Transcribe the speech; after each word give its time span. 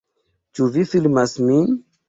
Ĉu 0.59 0.69
vi 0.77 0.87
filmas 0.95 1.39
min? 1.47 1.81